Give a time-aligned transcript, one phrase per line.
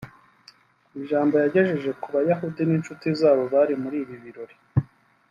[0.89, 4.55] Mu ijambo yagejeje ku Bayahudi n’inshuti zabo bari muri ibi birori